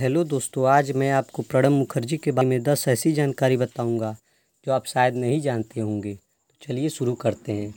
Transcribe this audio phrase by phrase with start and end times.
[0.00, 4.16] Hello दोस्तों, आज मैं आपको प्रणब मुखर्जी के बारे में दस ऐसी जानकारी बताऊँगा,
[4.66, 7.74] जो आप शायद नहीं जानते होंगे। तो चलिए शुरू करते हैं।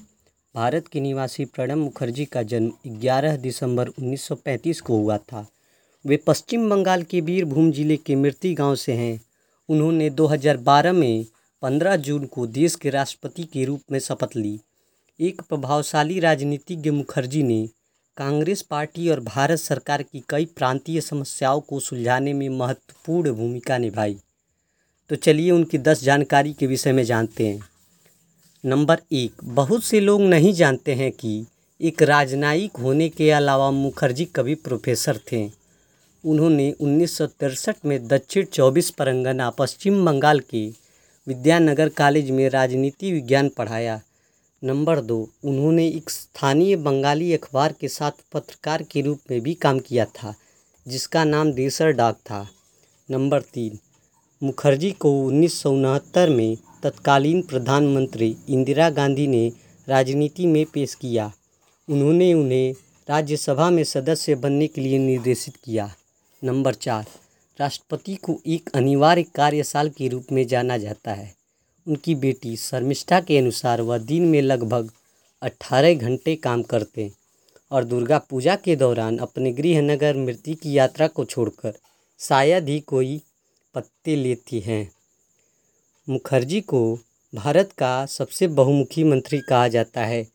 [0.56, 5.48] भारत के निवासी प्रणब मुखर्जी का जन्म 11 दिसंबर 1935 को हुआ था।
[6.06, 9.22] वे पश्चिम बंगाल के बीरभूम ज़िले के मृति गाँव से हैं।
[9.70, 11.26] उन्होंने 2012 में
[11.62, 14.60] 15 जून को देश के राष्ट्रपति के रूप में शपथ ली।
[15.20, 17.70] एक प्रभावशाली राजनीतिज्ञ मुखर्जी ने
[18.18, 24.18] कांग्रेस पार्टी और भारत सरकार की कई प्रांतीय समस्याओं को सुलझाने में महत्वपूर्ण भूमिका निभाई।
[25.10, 27.70] तो चलिए उनकी दस जानकारी के विषय में जानते हैं।
[28.66, 31.46] नंबर एक, बहुत से लोग नहीं जानते हैं कि
[31.82, 35.52] एक राजनयिक होने के अलावा मुखर्जी कभी प्रोफेसर थे।
[36.26, 37.22] उन्होंने उन्नीस
[37.86, 40.68] में दक्षिण चौबीस परगना पश्चिम बंगाल के
[41.28, 44.02] विद्यानगर कॉलेज में राजनीति विज्ञान पढ़ाया।
[44.64, 49.80] नंबर दो, उन्होंने एक स्थानीय बंगाली अखबार के साथ पत्रकार के रूप में भी काम
[49.80, 50.36] किया था,
[50.88, 52.48] जिसका नाम देसर डाक था।
[53.12, 53.80] नंबर तीन,
[54.44, 59.52] मुखर्जी को उन्नीस सौ उनहत्तर में तत्कालीन प्रधानमंत्री इंदिरा गांधी ने
[59.90, 61.32] राजनीति में पेश किया।
[61.90, 62.74] उन्होंने उन्हें
[63.10, 65.92] राज्यसभा में सदस्य बनने के लिए निर्देशित किया।
[66.44, 67.06] नंबर चार,
[67.60, 71.39] राष्ट्रपति को एक अनिवार्य कार्यसाल के रूप में जाना जाता है।
[71.88, 74.92] उनकी बेटी शर्मिष्ठा के अनुसार वह दिन में लगभग
[75.42, 77.12] अट्ठारह घंटे काम करते
[77.72, 81.74] और दुर्गा पूजा के दौरान अपने गृह नगर मृत्यु की यात्रा को छोड़कर
[82.20, 83.22] शायद ही कोई
[83.76, 84.92] पत्ते लेती हैं।
[86.10, 87.00] मुखर्जी को
[87.36, 90.28] भारत का सबसे बहुमुखी मंत्री कहा जाता है।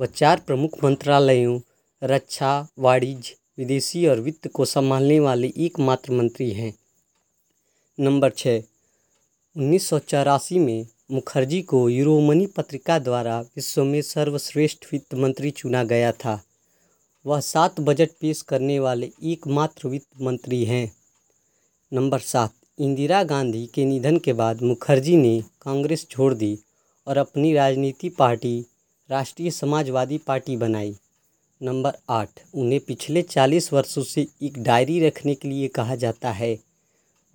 [0.00, 1.60] वह चार प्रमुख मंत्रालयों,
[2.02, 6.74] रक्षा, वाणिज्य, विदेशी और वित्त को संभालने वाले एकमात्र मंत्री हैं।
[8.00, 8.62] नंबर छः
[9.60, 15.84] उन्नीस सौ चौरासी में मुखर्जी को यूरोमनी पत्रिका द्वारा विश्व में सर्वश्रेष्ठ वित्त मंत्री चुना
[15.84, 16.44] गया था।
[17.26, 20.92] वह सात बजट पेश करने वाले एकमात्र वित्त मंत्री हैं।
[21.92, 26.58] नंबर सात, इंदिरा गांधी के निधन के बाद मुखर्जी ने कांग्रेस छोड़ दी
[27.06, 28.66] और अपनी राजनीति पार्टी,
[29.10, 30.96] राष्ट्रीय समाजवादी पार्टी बनाई।
[31.62, 36.58] नंबर आठ, उन्हें पिछले चालीस वर्षों से एक डायरी रखने के लिए कहा जाता है।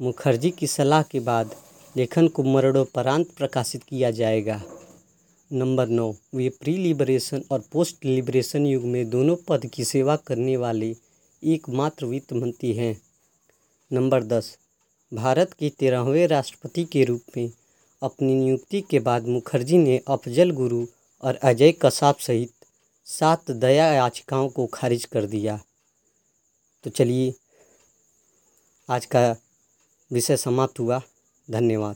[0.02, 1.56] मुखर्जी की सलाह के बाद
[1.98, 4.62] लेखन को मरणोपरांत प्रकाशित किया जाएगा।
[5.54, 10.58] नंबर नौ, वे प्री लिबरेशन और पोस्ट लिबरेशन युग में दोनों पद की सेवा करने
[10.58, 10.96] वाले
[11.44, 13.02] एकमात्र वित्त मंत्री हैं।
[13.94, 14.58] नंबर दस,
[15.14, 17.52] भारत के तेरहवें राष्ट्रपति के रूप में
[18.04, 20.86] अपनी नियुक्ति के बाद मुखर्जी ने अफजल गुरु
[21.22, 22.52] और अजय कसाब सहित
[23.06, 25.60] सात दया याचिकाओं को खारिज कर दिया।
[26.84, 27.34] तो चलिए,
[28.90, 29.36] आज का
[30.12, 31.02] विषय समाप्त हुआ।
[31.52, 31.96] धन्यवाद।